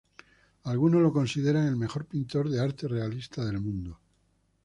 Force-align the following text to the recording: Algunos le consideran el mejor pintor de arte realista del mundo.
Algunos 0.63 1.03
le 1.03 1.11
consideran 1.17 1.67
el 1.67 1.75
mejor 1.75 2.07
pintor 2.07 2.49
de 2.49 2.59
arte 2.59 2.87
realista 2.87 3.45
del 3.45 3.61
mundo. 3.61 3.99